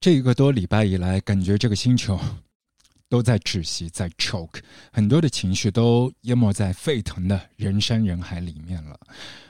[0.00, 2.18] 这一个多礼拜以来，感觉这个星球
[3.06, 8.98] 都在窒息，在 choke，很多的情绪都淹没在沸腾的人山人海里面了。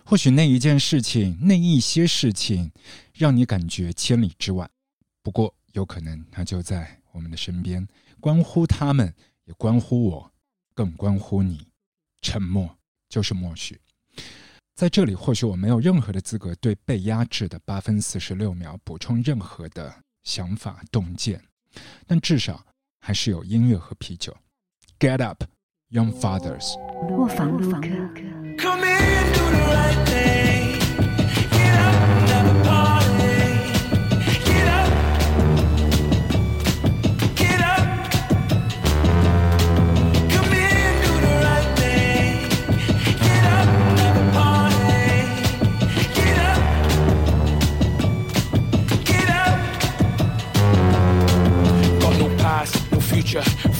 [0.04, 2.72] 或许那一件事情，那一些事情，
[3.14, 4.68] 让你感觉千里之外。
[5.22, 7.86] 不过，有可能它就在我们的身边，
[8.18, 9.14] 关乎他们，
[9.44, 10.32] 也关乎我，
[10.74, 11.64] 更关乎你。
[12.22, 12.76] 沉默
[13.08, 13.80] 就是默许。
[14.74, 21.42] 在这里，或许我没有任何的资格对被压制的八分四十六秒补充任何的想法洞见，
[22.06, 22.64] 但至少
[23.00, 24.36] 还是有音乐和啤酒。
[24.98, 25.44] Get up,
[25.90, 26.76] young fathers。
[27.08, 28.89] 卧房录客。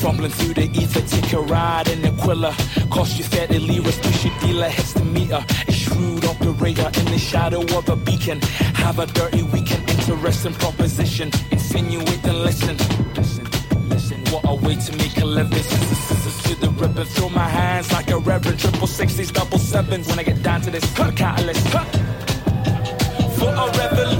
[0.00, 2.54] Fumbling through the ether, take a ride in Aquila.
[2.90, 5.44] Cost you 30 liras, push your dealer, hits the meter.
[5.68, 8.40] A shrewd operator in the shadow of a beacon.
[8.80, 11.30] Have a dirty weekend, interesting proposition.
[11.50, 12.78] Insinuate and listen.
[13.14, 13.46] Listen,
[13.90, 14.18] listen.
[14.32, 15.62] What a way to make a living.
[15.62, 17.04] Scissors, scissors to the ribbon.
[17.04, 18.58] Throw my hands like a reverend.
[18.58, 20.08] Triple sixties, double sevens.
[20.08, 21.66] When I get down to this, cut catalyst.
[21.70, 21.86] Cut.
[23.36, 24.19] For a revolution.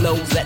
[0.00, 0.45] Lovers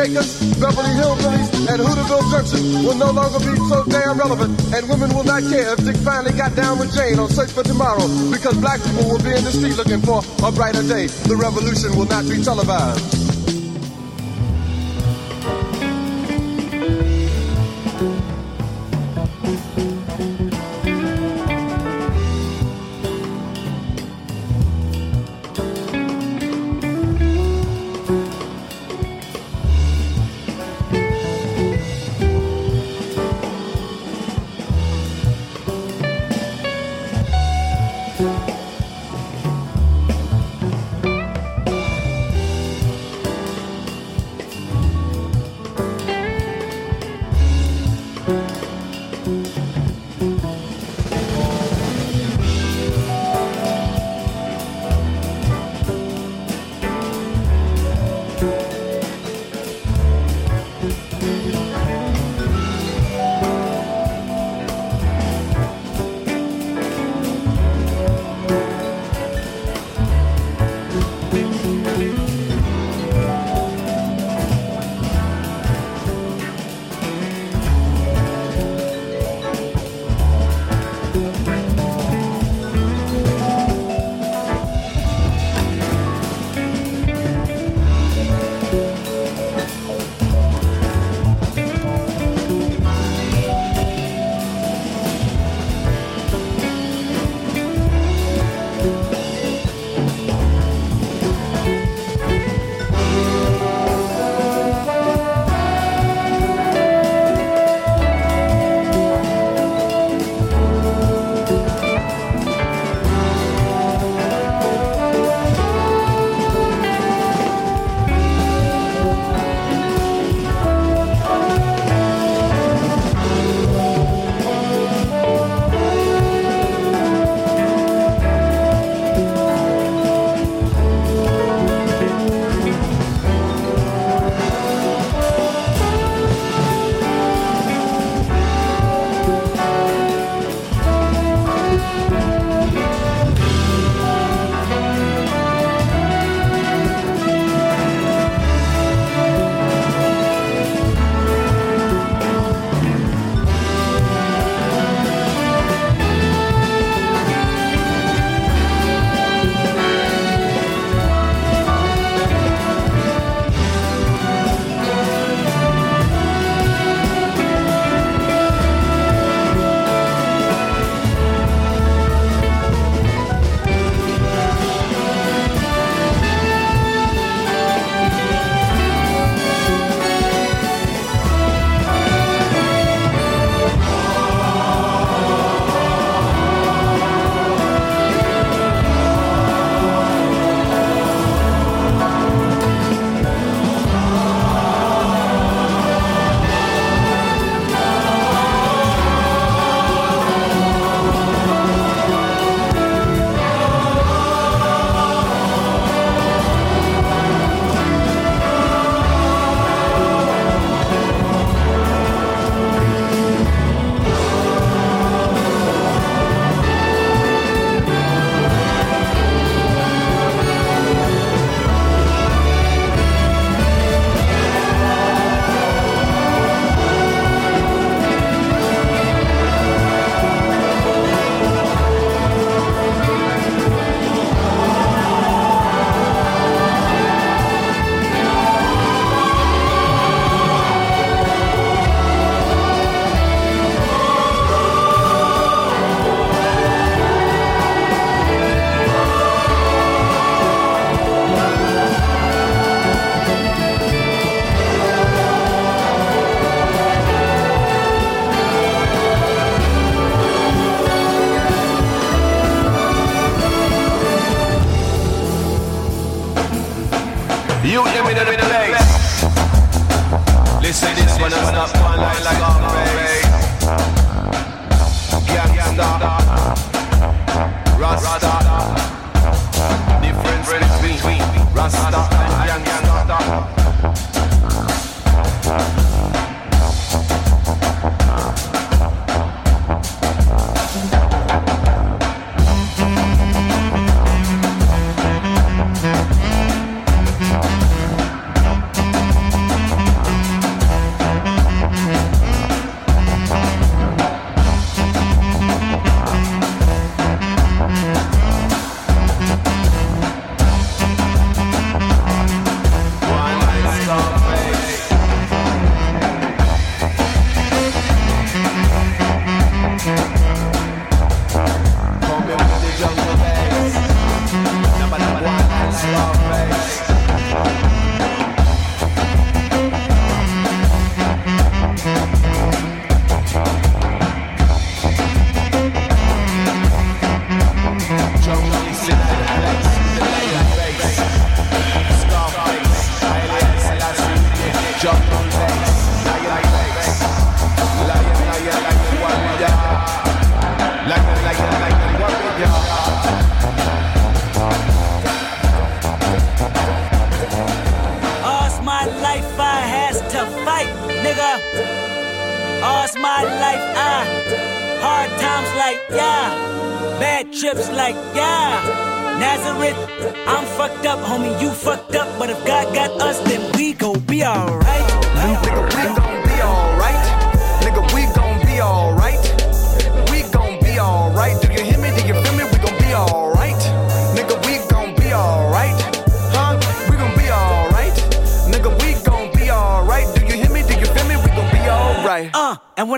[0.00, 5.24] Beverly Hillbillies, and Hooterville Junction will no longer be so damn relevant, and women will
[5.24, 8.82] not care if Dick finally got down with Jane on Search for Tomorrow, because black
[8.82, 11.06] people will be in the street looking for a brighter day.
[11.06, 13.29] The revolution will not be televised.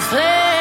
[0.00, 0.59] flame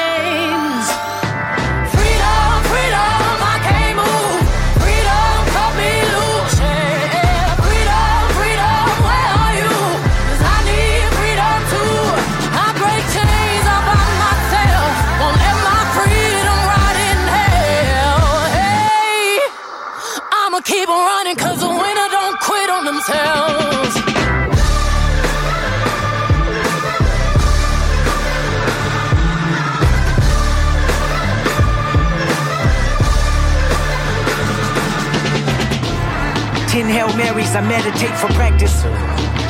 [36.90, 38.82] Marys, I meditate for practice.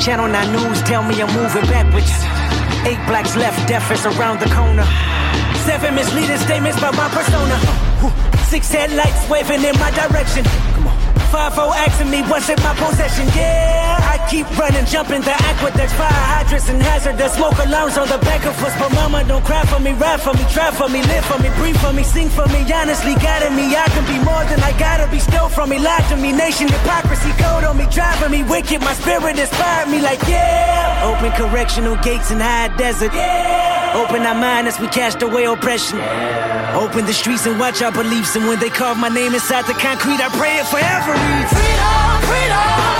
[0.04, 2.12] Channel 9 News tell me I'm moving backwards.
[2.84, 4.84] Eight blacks left, death is around the corner.
[5.64, 7.56] Seven misleading statements by my persona.
[8.44, 10.69] Six headlights waving in my direction.
[11.30, 11.50] Come on.
[11.50, 13.26] five four asking me what's in my possession.
[13.34, 18.18] Yeah, I keep running, jumping the aqueducts, fire hydrants and hazardous smoke alarms on the
[18.18, 18.74] back of us.
[18.78, 21.50] But mama, don't cry for me, ride for me, try for me, live for me,
[21.56, 22.60] breathe for me, sing for me.
[22.72, 25.18] Honestly, guiding me, I can be more than I gotta be.
[25.18, 28.80] Stole from me, lied to me, nation hypocrisy, code on me, driving me wicked.
[28.80, 31.10] My spirit inspired me, like yeah.
[31.10, 33.12] Open correctional gates in high desert.
[33.14, 33.94] Yeah.
[33.94, 35.98] Open our mind as we cast away oppression.
[35.98, 36.59] Yeah.
[36.80, 38.34] Open the streets and watch our beliefs.
[38.36, 41.12] And when they carve my name inside the concrete, I pray it forever.
[41.52, 42.99] Freedom, freedom.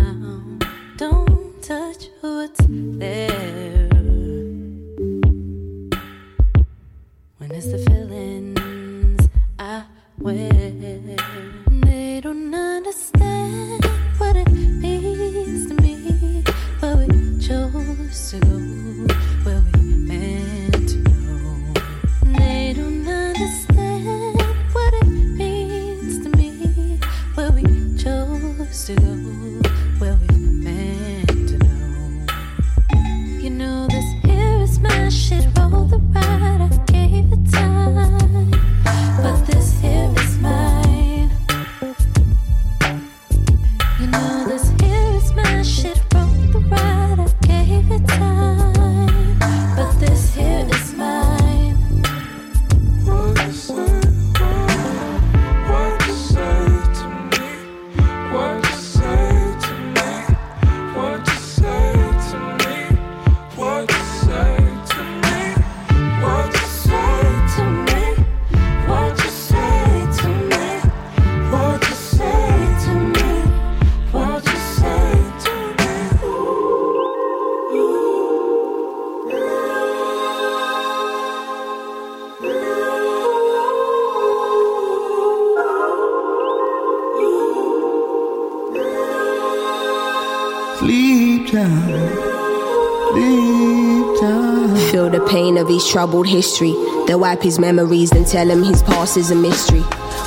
[95.91, 96.73] troubled history.
[97.05, 99.81] They wipe his memories, then tell him his past is a mystery.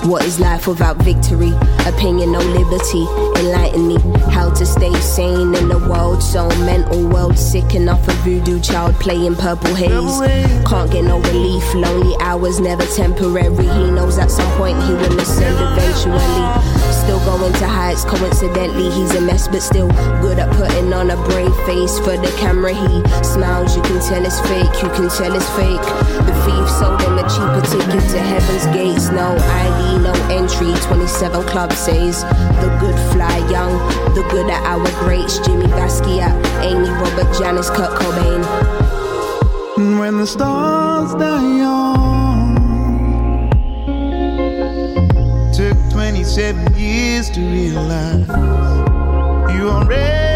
[0.06, 1.52] What is life without victory?
[1.86, 3.06] Opinion, no liberty.
[3.40, 3.98] Enlighten me
[4.30, 7.06] how to stay sane in a world so mental.
[7.08, 10.20] World sick enough, of voodoo child playing purple haze.
[10.66, 11.74] Can't get no relief.
[11.74, 13.66] Lonely hours, never temporary.
[13.66, 16.74] He knows at some point he will ascend eventually.
[17.04, 19.88] Still going to heights, coincidentally, he's a mess, but still
[20.22, 22.72] good at putting on a brave face for the camera.
[22.72, 25.84] He smiles, you can tell it's fake, you can tell it's fake.
[26.24, 29.10] The thief sold him a cheaper ticket to heaven's gates.
[29.10, 30.72] No ID, no entry.
[30.88, 32.22] 27 Club says
[32.62, 33.72] the good fly young,
[34.14, 35.38] the good at our greats.
[35.40, 38.42] Jimi Basquiat, Amy, Robert, Janis, Kurt Cobain.
[39.98, 42.14] When the stars die young.
[45.54, 48.26] took 27 years to realize
[49.54, 50.33] you already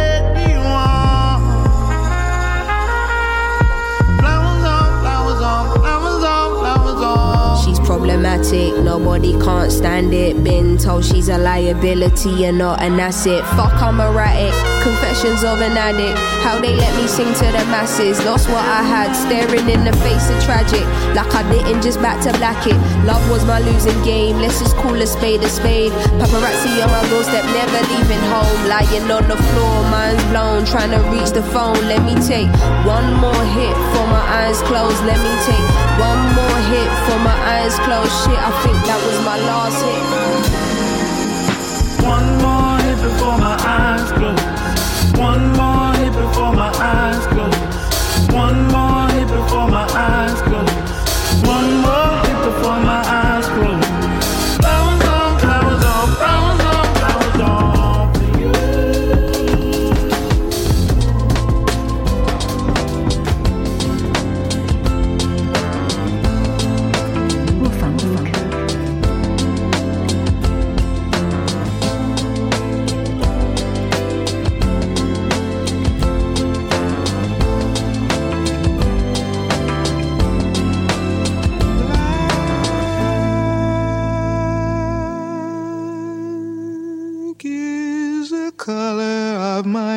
[7.89, 10.45] problematic, nobody can't stand it.
[10.45, 13.41] Been told she's a liability and not an asset.
[13.57, 14.53] Fuck, I'm erratic.
[14.85, 16.21] Confessions of an addict.
[16.45, 18.23] How they let me sing to the masses.
[18.27, 20.85] Lost what I had, staring in the face of tragic.
[21.17, 22.77] Like I didn't just back to black it.
[23.09, 24.37] Love was my losing game.
[24.37, 25.93] Let's just call a spade a spade.
[26.21, 28.69] Paparazzi on my doorstep, never leaving home.
[28.69, 30.69] Lying on the floor, mind's blown.
[30.69, 31.81] Trying to reach the phone.
[31.89, 32.53] Let me take
[32.85, 35.01] one more hit for my eyes closed.
[35.09, 38.39] Let me take one more hit for my eyes close shit.
[38.39, 40.03] I think that was my last hit.
[42.15, 44.45] One more hit before my eyes close.
[45.19, 47.59] One more hit before my eyes close.
[48.35, 48.88] One more.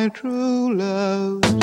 [0.02, 1.61] My true love's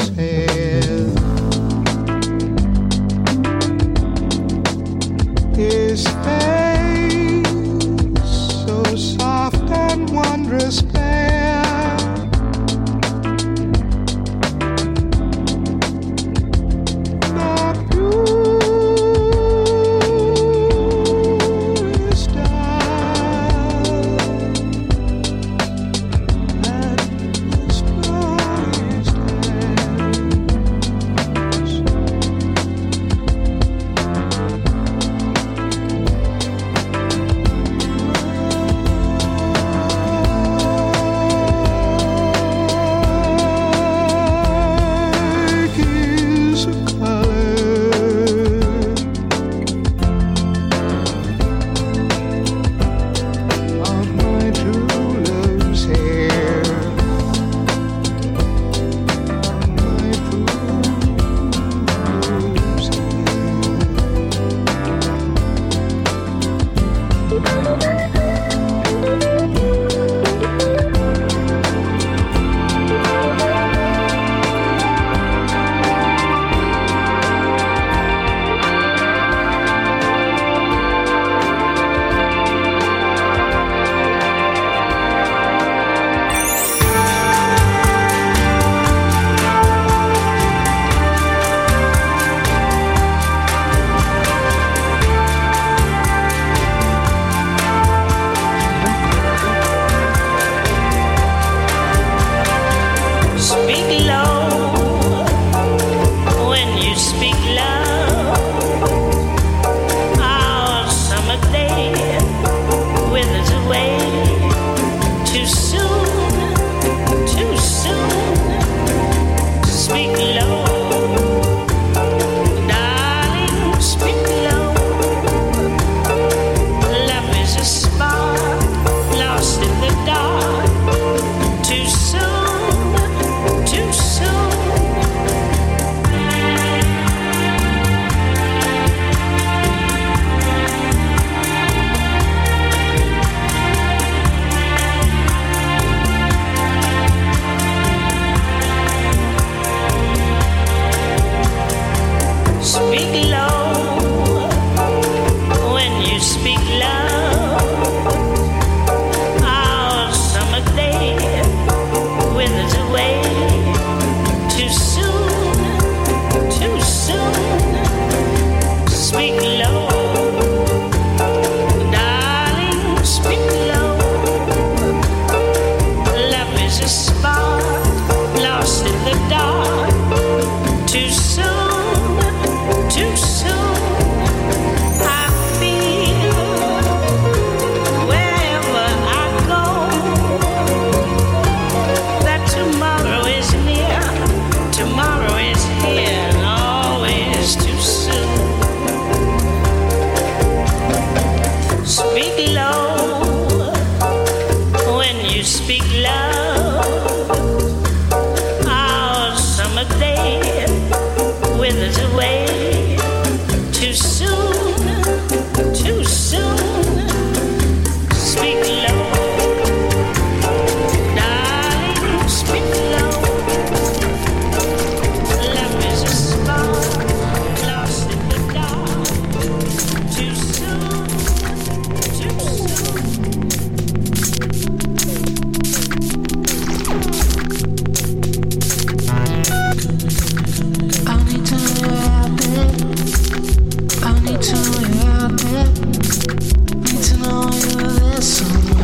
[248.22, 248.79] someone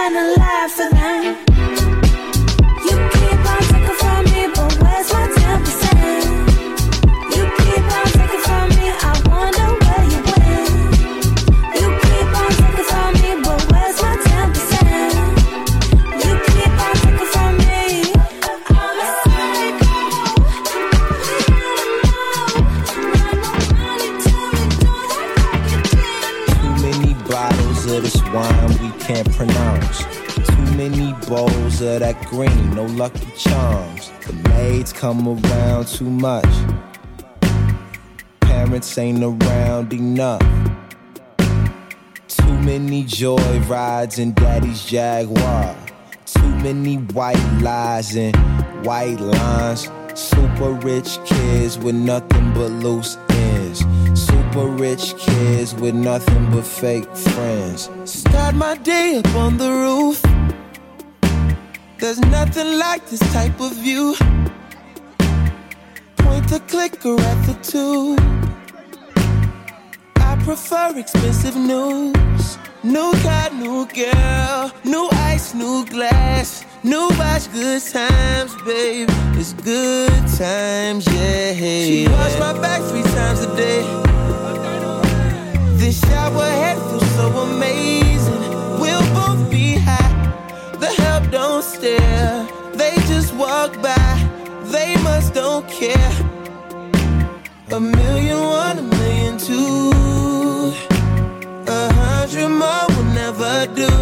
[0.00, 0.59] Why you
[32.30, 34.12] green, no lucky charms.
[34.24, 36.48] The maids come around too much.
[38.40, 40.40] Parents ain't around enough.
[42.28, 45.76] Too many joy rides in daddy's Jaguar.
[46.24, 48.36] Too many white lies and
[48.86, 49.88] white lines.
[50.14, 53.84] Super rich kids with nothing but loose ends.
[54.14, 57.90] Super rich kids with nothing but fake friends.
[58.04, 60.39] Start my day up on the roof.
[62.00, 64.14] There's nothing like this type of view.
[66.16, 68.18] Point the clicker at the tube.
[70.16, 72.56] I prefer expensive news.
[72.82, 79.10] New car, new girl, new ice, new glass, new watch, good times, babe.
[79.36, 81.52] It's good times, yeah.
[81.52, 83.82] She wash my back three times a day.
[85.76, 87.99] This shower head feels so amazing.
[91.80, 92.46] Stare.
[92.74, 94.12] They just walk by.
[94.64, 96.12] They must don't care.
[97.72, 99.92] A million one, a million two.
[101.78, 103.92] A hundred more will never do.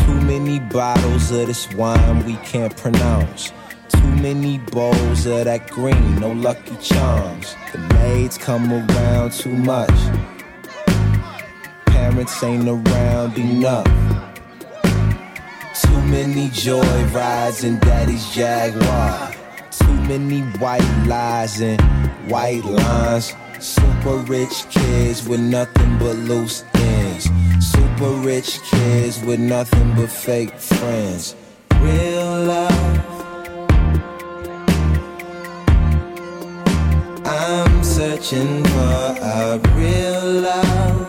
[0.00, 3.52] Too many bottles of this wine we can't pronounce.
[3.88, 7.56] Too many bowls of that green, no lucky charms.
[7.72, 9.98] The maids come around too much.
[11.86, 14.10] Parents ain't around enough.
[15.74, 19.32] Too many joy rides in daddy's Jaguar.
[19.70, 21.80] Too many white lies and
[22.28, 23.34] white lines.
[23.60, 27.30] Super rich kids with nothing but loose ends.
[27.60, 31.36] Super rich kids with nothing but fake friends.
[31.78, 33.20] Real love.
[37.24, 40.99] I'm searching for a real love.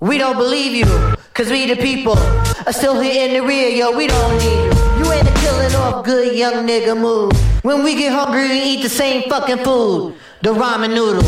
[0.00, 2.16] We don't believe you, cause we the people
[2.66, 5.04] are still here in the rear, yo, we don't need you.
[5.04, 7.32] You ain't a killing off good young nigga move.
[7.62, 10.14] When we get hungry, we eat the same fucking food.
[10.40, 11.22] The ramen noodle.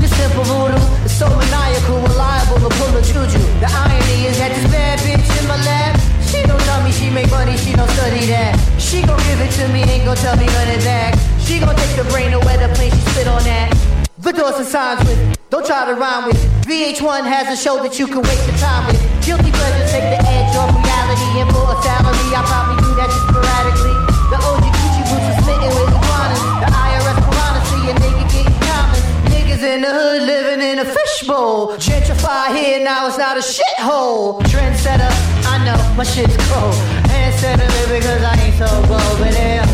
[0.00, 3.40] This simple voodoo is so maniacal, reliable to pull a juju.
[3.60, 7.08] The irony is that this bad bitch in my lap, she don't tell me she
[7.08, 8.58] make money, she don't study that.
[8.78, 11.16] She gon' give it to me, ain't gon' tell me none of that.
[11.40, 13.91] She gon' take the brain away the plane, she spit on that.
[14.22, 15.18] The doors and signs with,
[15.50, 16.38] don't try to rhyme with.
[16.62, 18.94] VH1 has a show that you can waste your time with.
[19.18, 23.10] Guilty pleasures take the edge off reality, and for a salary, I probably do that
[23.10, 23.98] just sporadically.
[24.30, 26.38] The OG Gucci boots are smitten with iguanas.
[26.62, 29.02] The IRS piranha see a nigga getting common.
[29.26, 31.74] Niggas in the hood living in a fishbowl.
[31.82, 34.38] Gentrify here, now it's not a shithole.
[34.46, 35.10] Trendsetter,
[35.50, 36.78] I know my shit's cold.
[37.10, 39.18] Handsetter, because I ain't so bold.
[39.18, 39.66] But yeah,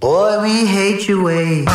[0.00, 1.66] boy, we hate your ways.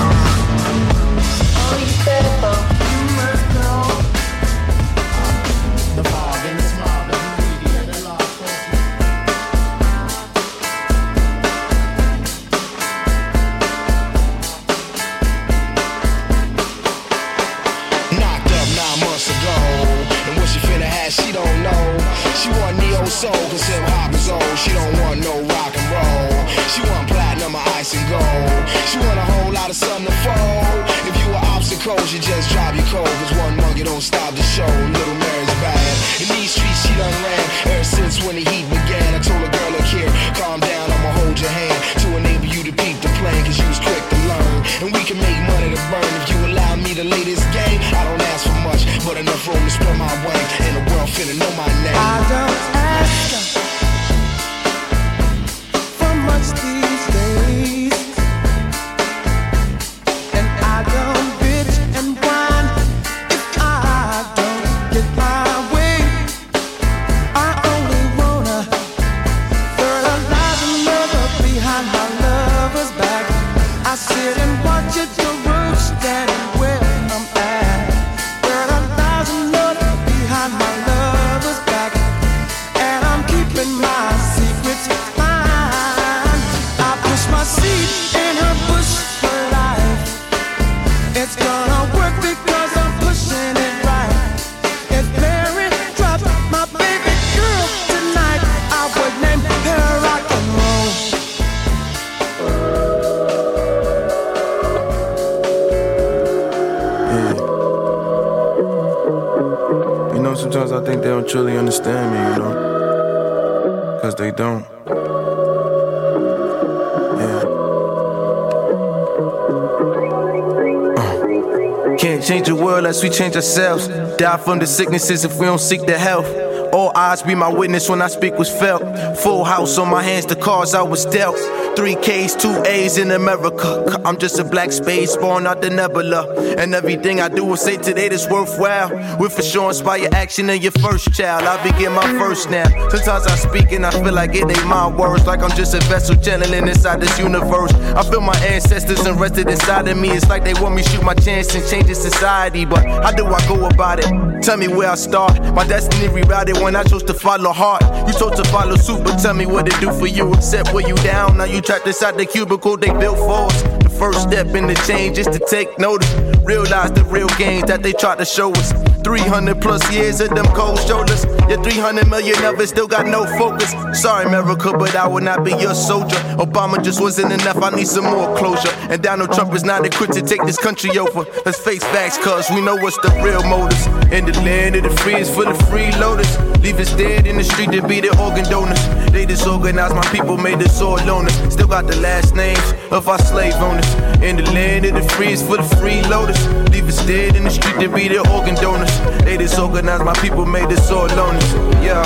[123.15, 123.87] Change ourselves.
[124.17, 126.27] Die from the sicknesses if we don't seek the health.
[126.73, 128.81] All eyes be my witness when I speak was felt.
[129.19, 131.37] Full house on my hands, the cards I was dealt.
[131.75, 134.01] Three K's, two A's in America.
[134.05, 136.55] I'm just a black space born out the nebula.
[136.57, 138.89] And everything I do will say today that's worthwhile.
[139.19, 141.43] Will for sure inspire action in your first child.
[141.43, 142.67] I begin my first now.
[142.89, 145.27] Sometimes I speak and I feel like it ain't my words.
[145.27, 147.73] Like I'm just a vessel channeling inside this universe.
[147.73, 150.11] I feel my ancestors invested inside of me.
[150.11, 152.63] It's like they want me shoot my chance and change the society.
[152.63, 154.41] But how do I go about it?
[154.41, 155.39] Tell me where I start.
[155.53, 157.83] My destiny rerouted when I chose to follow heart.
[158.07, 160.33] You chose to follow suit, but tell me what it do for you.
[160.33, 161.37] Except where you down.
[161.37, 163.61] Now you trapped inside the cubicle they built for us.
[163.83, 166.11] The first step in the change is to take notice.
[166.43, 168.73] Realize the real gains that they tried to show us.
[169.03, 171.25] 300 plus years of them cold shoulders.
[171.47, 173.71] Yeah, 300 million of it still got no focus.
[173.93, 176.17] Sorry, America, but I will not be your soldier.
[176.37, 178.73] Obama just wasn't enough, I need some more closure.
[178.89, 181.25] And Donald Trump is not equipped to take this country over.
[181.45, 183.85] Let's face facts, cuz we know what's the real motives.
[184.11, 186.31] In the land of the free is full of freeloaders.
[186.63, 188.83] Leave us dead in the street to be the organ donors.
[189.11, 191.35] They disorganized my people, made us all loners.
[191.51, 193.84] Still got the last names of our slave owners.
[194.23, 196.39] In the land of the free full of freeloaders.
[196.71, 198.95] Leave us dead in the street to be the organ donors.
[199.23, 201.49] They disorganized my people, made us all loners.
[201.83, 202.03] Yeah.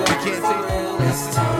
[0.00, 0.64] We can't take
[1.14, 1.53] Cause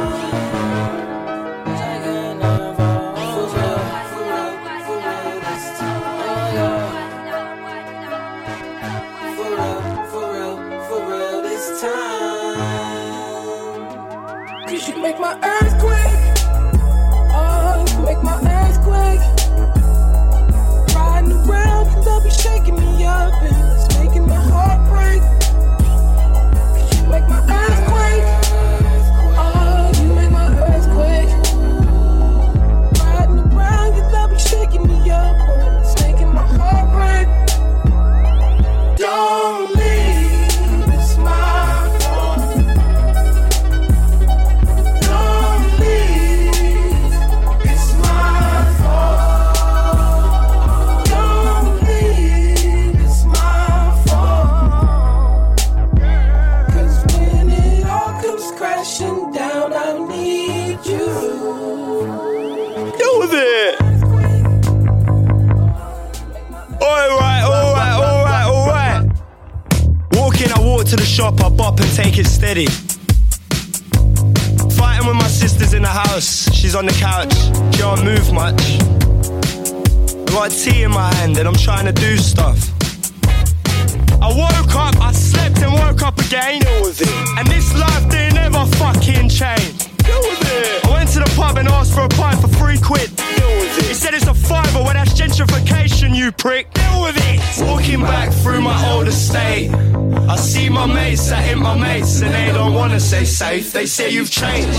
[103.34, 103.72] safe.
[103.72, 104.78] They say you've changed.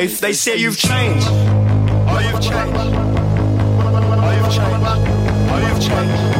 [0.00, 1.26] life, they say you've changed.
[1.26, 2.76] Oh, you've changed.
[4.22, 4.82] Oh, you've changed.
[5.50, 6.36] Oh, you've changed.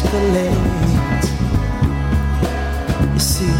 [0.00, 1.26] Escalate.
[3.12, 3.54] You see,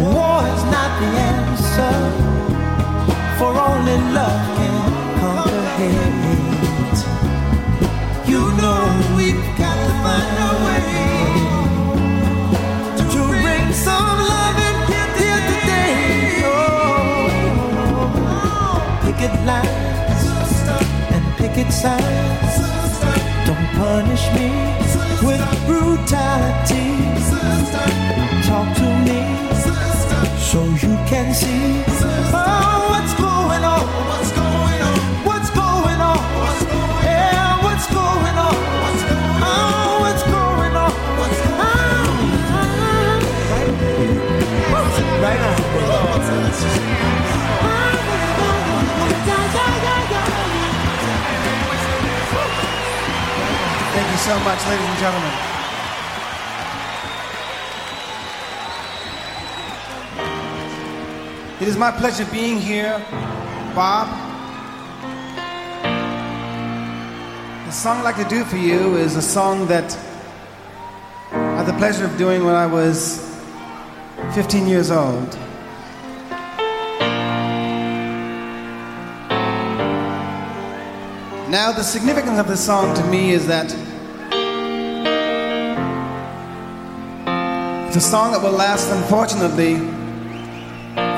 [0.00, 1.96] war is not the answer,
[3.38, 4.76] for only love can
[5.20, 7.00] conquer hate.
[8.30, 8.82] You know
[9.16, 10.88] we've got to find a way
[13.12, 14.76] to bring some love in
[15.20, 15.94] here today.
[16.44, 16.56] Oh,
[19.04, 20.24] picket lines
[21.14, 22.54] and picket signs.
[23.46, 24.81] Don't punish me
[25.24, 26.88] with brutality.
[28.46, 29.20] Talk to me
[30.40, 31.82] so you can see
[32.34, 33.82] oh, what's going on.
[34.10, 34.98] What's going on?
[35.24, 36.18] What's going on?
[37.04, 38.56] Yeah, what's going on?
[39.48, 40.92] Oh, what's going on?
[41.58, 41.92] Ah.
[45.22, 45.38] Right
[46.24, 47.01] Thank you
[54.22, 55.32] so much, ladies and gentlemen.
[61.60, 63.04] It is my pleasure being here,
[63.74, 64.06] Bob.
[67.66, 69.98] The song I'd like to do for you is a song that
[71.32, 73.28] I had the pleasure of doing when I was
[74.34, 75.36] 15 years old.
[81.50, 83.74] Now, the significance of this song to me is that
[87.94, 89.76] it's a song that will last, unfortunately,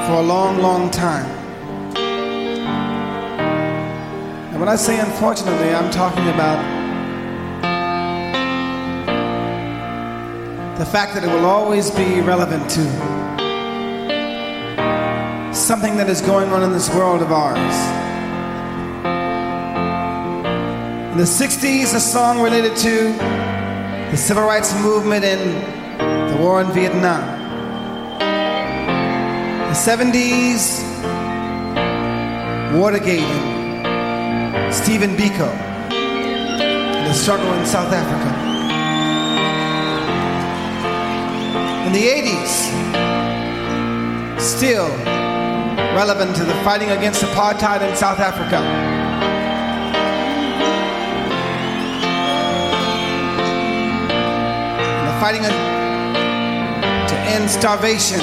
[0.08, 1.24] for a long, long time.
[4.50, 6.58] And when I say unfortunately, I'm talking about
[10.76, 12.84] the fact that it will always be relevant to
[15.54, 17.76] something that is going on in this world of ours.
[21.12, 23.12] In the 60s, a song related to
[24.10, 25.84] the civil rights movement and
[26.35, 27.22] the war in Vietnam.
[29.70, 30.82] The 70s,
[32.76, 33.22] Watergate
[34.72, 35.49] Stephen Biko,
[35.93, 38.30] and the struggle in South Africa.
[41.87, 42.55] In the 80s,
[44.41, 44.89] still
[45.95, 48.61] relevant to the fighting against apartheid in South Africa.
[55.20, 55.73] Fighting
[57.35, 58.20] end starvation.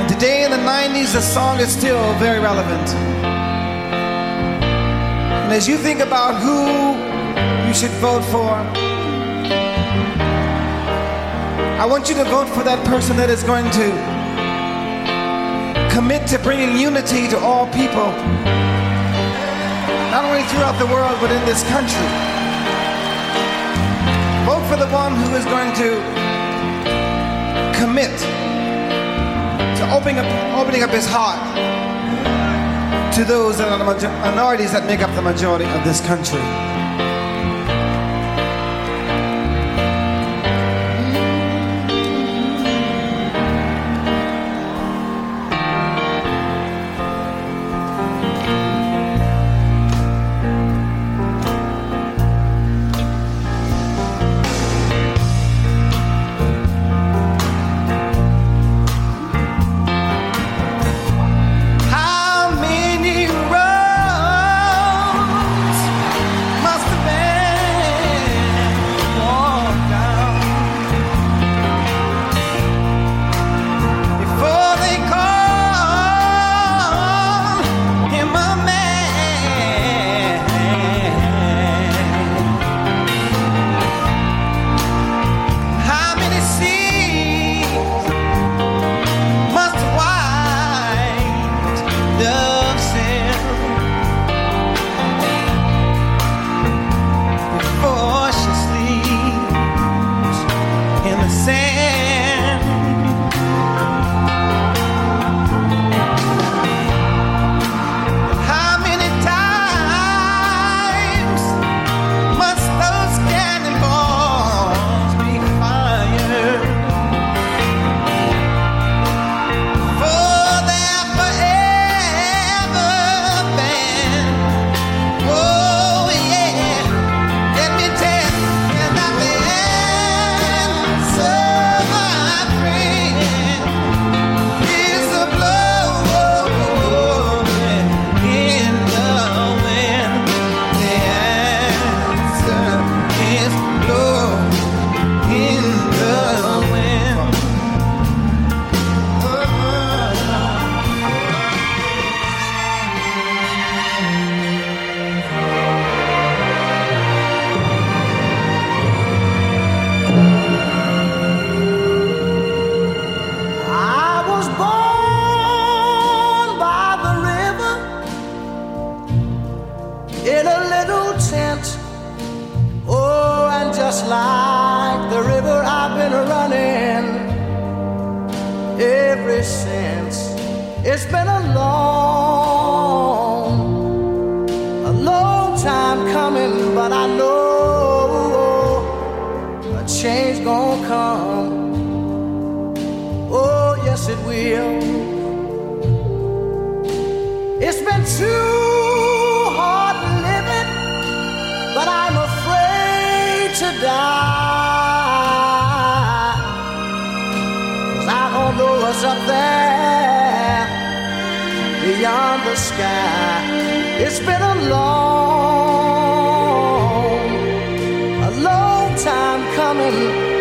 [0.00, 2.88] And today in the 90s, the song is still very relevant.
[5.42, 6.96] And as you think about who
[7.68, 8.52] you should vote for,
[11.82, 13.86] I want you to vote for that person that is going to
[15.94, 18.08] commit to bringing unity to all people,
[20.08, 22.08] not only throughout the world, but in this country.
[24.48, 26.29] Vote for the one who is going to
[27.90, 28.20] commit
[29.76, 31.40] to opening up, opening up his heart
[33.12, 36.79] to those that are the minorities that make up the majority of this country.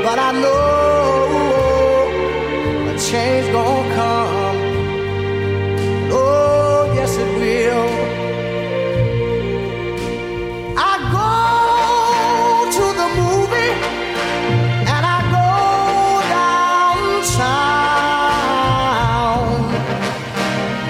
[0.06, 0.60] But I know
[2.92, 4.58] a change gonna come.
[6.12, 7.90] Oh, yes, it will.
[10.90, 11.32] I go
[12.78, 13.74] to the movie
[14.94, 15.50] and I go
[17.40, 17.78] downtown.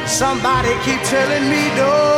[0.07, 2.08] Somebody keep telling me don't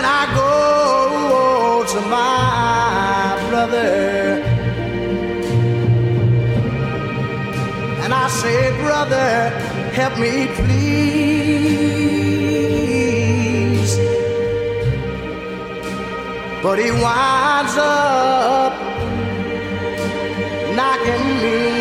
[0.00, 4.40] Then I go to my brother
[8.02, 9.50] and I say, Brother,
[9.92, 11.50] help me, please.
[16.62, 18.72] But he winds up
[20.76, 21.79] knocking me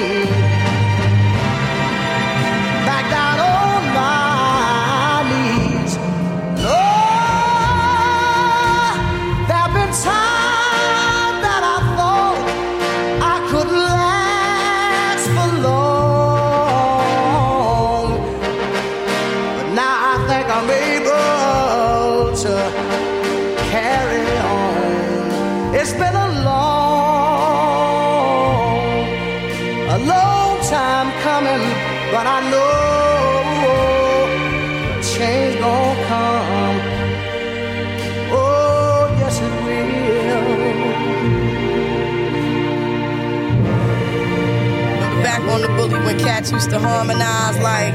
[46.39, 47.93] cats used to harmonize like.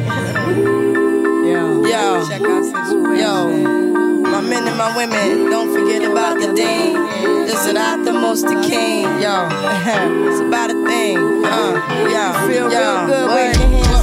[1.48, 2.20] Yo, yo,
[3.16, 3.48] yo.
[4.20, 6.92] My men and my women, don't forget about the deen.
[7.46, 9.04] This is not the most the king.
[9.22, 9.48] Yo,
[10.28, 11.16] it's about a thing.
[11.16, 11.72] Uh,
[12.12, 13.93] yo, Feel yo, real good, word,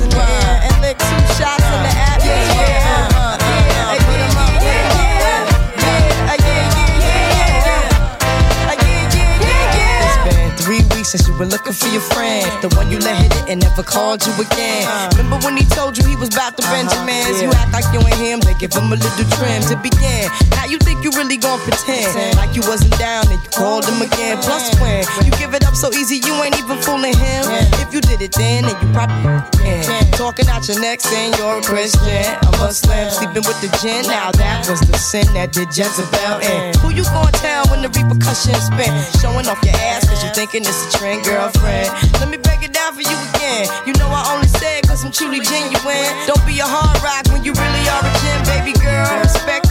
[11.42, 14.34] were looking for your friend, the one you let hit it and never called you
[14.38, 14.86] again.
[14.86, 15.10] Uh-huh.
[15.18, 17.42] Remember when he told you he was about to Benjamins?
[17.42, 20.30] You act like you ain't him, they give him a little trim to begin.
[20.54, 24.02] Now you think you really gon' pretend like you wasn't down and you called him
[24.02, 24.40] again.
[24.40, 27.44] Plus when you give it up so easy, you ain't even fooling him.
[27.84, 29.84] If you did it then, then you probably can.
[30.16, 34.08] Talking out your neck saying you're a Christian, I'm a Muslim, sleeping with the gin.
[34.08, 36.72] Now that was the sin that did Jezebel in.
[36.80, 38.88] Who you gonna tell when the repercussions spin?
[39.20, 41.92] Showing off your ass cause you thinking it's a trend, girlfriend.
[42.24, 43.68] Let me break it down for you again.
[43.84, 46.08] You know I only say it cause I'm truly genuine.
[46.32, 49.20] Don't be a hard rock when you really are a gem, baby girl.
[49.20, 49.71] Respect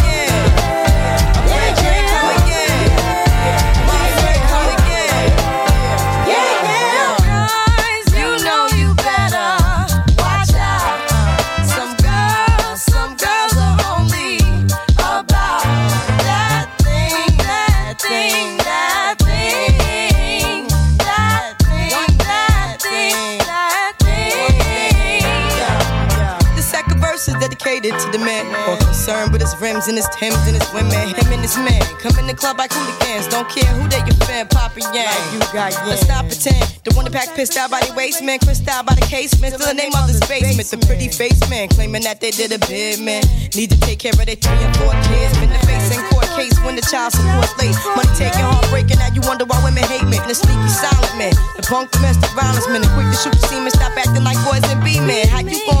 [27.81, 30.91] Dedicated to the man more concerned with his rims and his Timbs and his women.
[30.91, 33.27] Him and his man come in the club like hooligans.
[33.27, 35.07] Don't care who they your fan, poppin' yang.
[35.07, 35.89] Like you got yang.
[35.89, 36.61] Let's not pretend.
[36.83, 39.55] The one that pack pissed out by the waist man, crissed out by the casement.
[39.55, 40.67] Still the name of this basement.
[40.69, 43.23] The pretty face man claiming that they did a bid man.
[43.55, 45.33] Need to take care of their three and four kids.
[45.39, 47.75] Been the face in court case when the child support late.
[47.95, 50.21] Money taking, heartbreaking, now you wonder why women hate men.
[50.27, 53.71] The sneaky silent man, the punk domestic violence man, the quick to shoot the semen,
[53.71, 55.27] stop acting like boys and be men.
[55.27, 55.80] How you gon'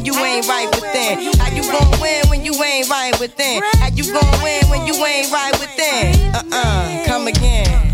[0.00, 1.34] when you ain't right within?
[1.38, 3.62] How you gon' win when you ain't right within?
[3.80, 6.34] How you gon' win when you ain't right within?
[6.34, 7.89] Uh-uh, come again.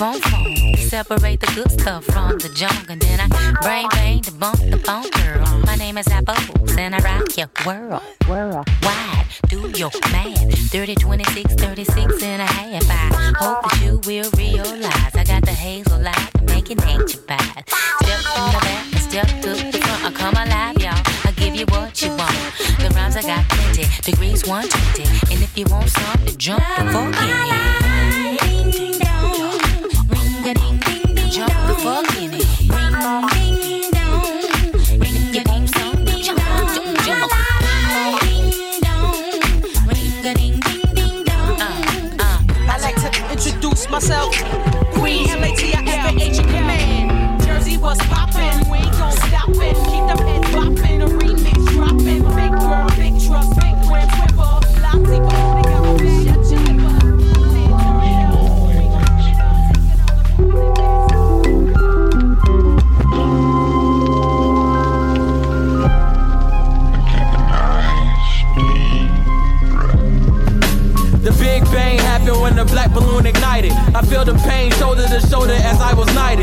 [0.00, 0.76] Phone, phone.
[0.78, 3.28] Separate the good stuff from the junk, and then I
[3.60, 5.46] brain bang to bump the phone girl.
[5.66, 8.02] My name is Apples, and I rock your world.
[8.26, 10.72] World wide, do your math.
[10.72, 12.82] 30, 26, 36 and a half.
[12.88, 17.12] I hope that you will realize I got the hazel light to make it ain't
[17.12, 17.68] you bad.
[17.68, 20.04] Step from the back, step to the front.
[20.06, 20.96] I come alive, y'all.
[21.28, 22.40] I give you what you want.
[22.80, 25.34] The rhymes I got plenty, degrees 120.
[25.34, 28.19] And if you want some, jump the fuck in
[44.00, 44.59] myself.
[72.70, 73.72] Black balloon ignited.
[73.94, 76.39] I feel the pain shoulder to shoulder as I was knighted.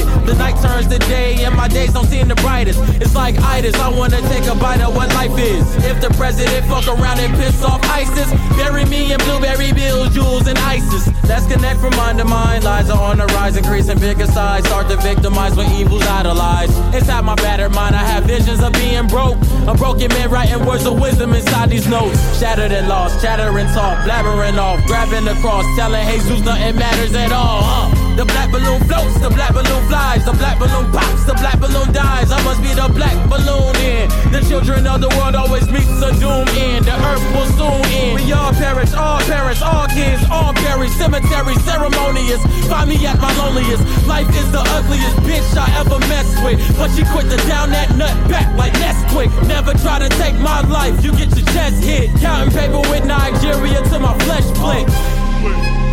[0.61, 2.79] Turns to day and my days don't seem the brightest.
[3.01, 5.63] It's like itis, I wanna take a bite of what life is.
[5.85, 10.47] If the president fuck around and piss off ISIS, bury me in blueberry bills, jewels,
[10.47, 11.07] and ISIS.
[11.27, 12.63] Let's connect from mind to mind.
[12.63, 14.65] Lies are on the rise, increasing bigger size.
[14.65, 16.73] Start to victimize when evil's idolized.
[16.95, 19.37] Inside my battered mind, I have visions of being broke.
[19.67, 22.17] A broken man writing words of wisdom inside these notes.
[22.39, 27.31] Shattered and lost, chattering talk, blabbering off, grabbing the cross, telling Jesus nothing matters at
[27.31, 27.61] all.
[27.61, 27.96] Huh?
[28.17, 31.93] The black balloon floats, the black balloon flies, the black balloon pops, the black balloon
[31.93, 32.31] dies.
[32.31, 34.09] I must be the black balloon in.
[34.33, 36.89] The children of the world always meets a doom end.
[36.89, 38.17] The earth will soon end.
[38.17, 40.89] We all perish, all perish, all kids, all buried.
[40.97, 42.41] Cemetery ceremonious.
[42.65, 43.85] Find me at my loneliest.
[44.09, 46.57] Life is the ugliest bitch I ever messed with.
[46.73, 49.29] But she quit to down that nut back like Nesquik.
[49.45, 52.09] Never try to take my life, you get your chest hit.
[52.17, 54.89] Counting paper with Nigeria till my flesh flick.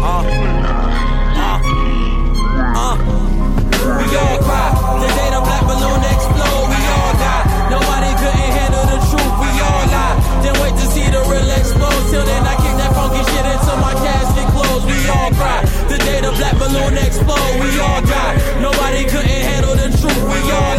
[0.00, 0.24] Uh,
[1.36, 2.13] uh,
[2.74, 2.98] uh.
[3.84, 4.68] We all cry
[4.98, 6.00] the day the black balloon.
[6.02, 7.44] We all die.
[7.70, 9.34] Nobody couldn't handle the truth.
[9.38, 10.16] We all lie.
[10.42, 12.02] Then wait to see the real explode.
[12.10, 14.86] Till then, I kick that funky shit until my casket closed.
[14.90, 17.54] We all cry the day the black balloon explode.
[17.62, 18.34] We all die.
[18.60, 20.22] Nobody couldn't handle the truth.
[20.26, 20.73] We all